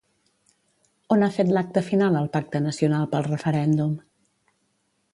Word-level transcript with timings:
On 1.15 1.25
ha 1.25 1.29
fet 1.35 1.51
l'acte 1.57 1.85
final 1.91 2.19
el 2.23 2.31
Pacte 2.39 2.65
Nacional 2.71 3.09
pel 3.15 3.31
Referèndum? 3.31 3.97